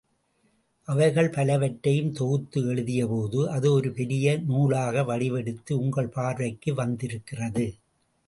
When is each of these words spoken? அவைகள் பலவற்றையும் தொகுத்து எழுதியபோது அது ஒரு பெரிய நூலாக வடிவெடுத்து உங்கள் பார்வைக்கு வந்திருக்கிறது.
அவைகள் 0.87 1.29
பலவற்றையும் 1.29 2.11
தொகுத்து 2.11 2.59
எழுதியபோது 2.61 3.49
அது 3.49 3.67
ஒரு 3.71 3.91
பெரிய 3.91 4.37
நூலாக 4.37 5.03
வடிவெடுத்து 5.03 5.79
உங்கள் 5.79 6.07
பார்வைக்கு 6.07 6.73
வந்திருக்கிறது. 6.73 7.67